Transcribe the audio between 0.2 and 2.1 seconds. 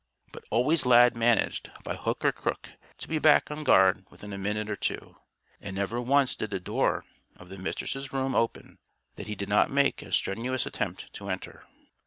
But always Lad managed, by